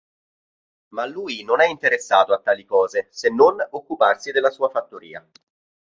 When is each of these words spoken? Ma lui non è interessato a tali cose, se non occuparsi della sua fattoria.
Ma 0.95 1.05
lui 1.05 1.43
non 1.43 1.61
è 1.61 1.67
interessato 1.67 2.33
a 2.33 2.39
tali 2.39 2.65
cose, 2.65 3.07
se 3.11 3.29
non 3.29 3.57
occuparsi 3.69 4.31
della 4.31 4.49
sua 4.49 4.67
fattoria. 4.69 5.23